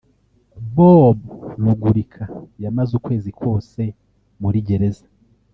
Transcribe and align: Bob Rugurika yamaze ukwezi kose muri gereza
Bob 0.75 1.17
Rugurika 1.63 2.23
yamaze 2.63 2.91
ukwezi 2.99 3.29
kose 3.39 3.81
muri 4.41 4.57
gereza 4.67 5.05